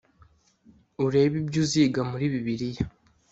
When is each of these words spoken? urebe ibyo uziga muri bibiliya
urebe 1.05 1.35
ibyo 1.43 1.59
uziga 1.65 2.01
muri 2.11 2.25
bibiliya 2.33 2.83